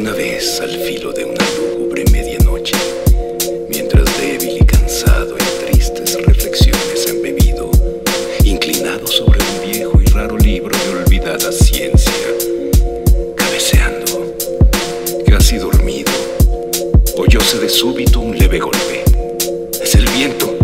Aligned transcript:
Una 0.00 0.12
vez 0.12 0.58
al 0.62 0.70
filo 0.70 1.12
de 1.12 1.26
una 1.26 1.44
lúgubre 1.58 2.06
medianoche, 2.10 2.74
mientras 3.68 4.06
débil 4.18 4.56
y 4.56 4.64
cansado 4.64 5.36
en 5.36 5.66
tristes 5.66 6.16
reflexiones 6.24 7.06
embebido, 7.06 7.70
inclinado 8.42 9.06
sobre 9.06 9.38
un 9.40 9.70
viejo 9.70 10.00
y 10.00 10.06
raro 10.06 10.38
libro 10.38 10.74
de 10.74 11.02
olvidada 11.02 11.52
ciencia, 11.52 12.14
cabeceando, 13.36 14.34
casi 15.26 15.58
dormido, 15.58 16.10
oyóse 17.18 17.58
de 17.58 17.68
súbito 17.68 18.20
un 18.20 18.38
leve 18.38 18.58
golpe. 18.58 19.04
Es 19.82 19.94
el 19.96 20.08
viento. 20.08 20.59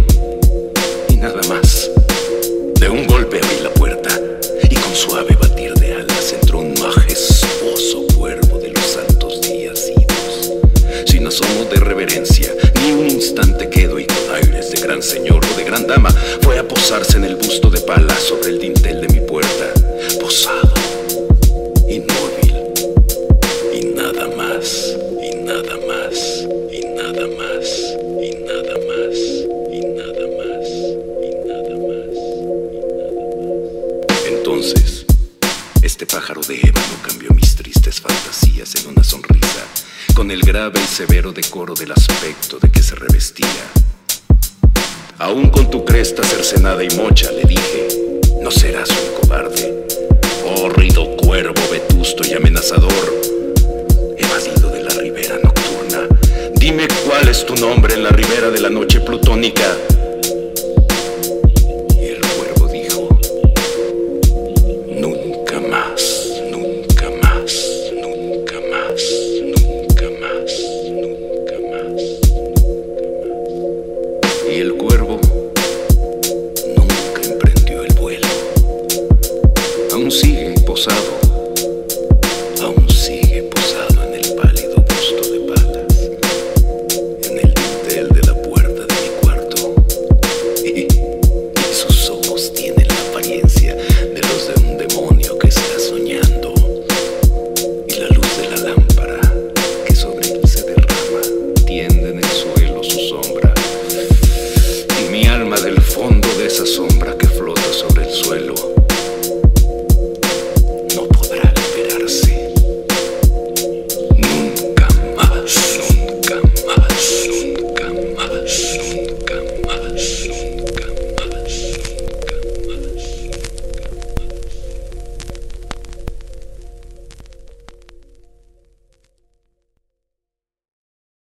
Señor 15.03 15.45
o 15.45 15.57
de 15.57 15.65
gran 15.65 15.87
dama 15.87 16.11
fue 16.43 16.59
a 16.59 16.67
posarse 16.67 17.17
en 17.19 17.25
el 17.25 17.37
busto 17.37 17.71
de 17.71 17.81
pala 17.81 18.15
sobre 18.19 18.51
el 18.51 18.59
dintel 18.59 19.01
de 19.01 19.09
mi 19.09 19.21
puerta. 19.27 19.73
Posado, 20.21 20.75
inmóvil, 21.89 22.57
y 23.75 23.87
nada 23.95 24.29
más, 24.37 24.95
y 25.23 25.37
nada 25.37 25.77
más, 25.87 26.45
y 26.73 26.81
nada 26.87 27.27
más, 27.37 27.97
y 28.23 28.31
nada 28.47 28.77
más, 28.89 29.17
y 29.71 29.77
nada 29.77 29.77
más, 29.77 29.77
y 29.77 29.81
nada 29.97 30.27
más, 30.39 30.67
y 31.23 31.31
nada 31.47 31.75
más. 31.87 32.17
Entonces, 34.27 35.05
este 35.83 36.07
pájaro 36.07 36.41
de 36.43 36.61
ébano 36.61 36.97
cambió 37.07 37.31
mis 37.31 37.55
tristes 37.55 38.01
fantasías 38.01 38.75
en 38.77 38.89
una 38.89 39.05
sonrisa, 39.05 39.65
con 40.15 40.31
el 40.31 40.41
grave 40.43 40.81
y 40.83 40.87
severo 40.87 41.33
decoro 41.33 41.75
del 41.75 41.93
aspecto 41.93 42.59
de 42.59 42.71
que 42.71 42.83
se 42.83 42.95
revestía. 42.95 43.47
Aún 45.19 45.49
con 45.49 45.71
tu 45.71 45.83
cresta 45.83 46.23
cercenada 46.23 46.85
y 46.85 46.89
mocha, 46.95 47.33
le 47.33 47.45
dije, 47.45 47.89
no 48.43 48.51
serás 48.51 48.91
un 48.91 49.21
cobarde, 49.21 49.87
horrido 50.59 51.17
cuervo 51.17 51.63
vetusto 51.73 52.23
y 52.27 52.35
amenazador, 52.35 52.93
evadido 54.19 54.71
de 54.71 54.85
la 54.85 54.91
ribera 54.91 55.37
nocturna. 55.43 56.07
Dime 56.57 56.87
cuál 57.07 57.29
es 57.29 57.47
tu 57.47 57.55
nombre 57.57 57.95
en 57.95 58.05
la 58.05 58.11
ribera 58.11 58.51
de 58.51 58.61
la 58.61 58.69
noche 58.69 59.01
plutónica 59.01 59.65
full 80.77 80.93
circle. 80.93 81.26